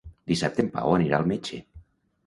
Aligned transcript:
Dissabte 0.31 0.65
en 0.65 0.71
Pau 0.79 0.95
anirà 0.97 1.21
al 1.21 1.31
metge. 1.35 1.65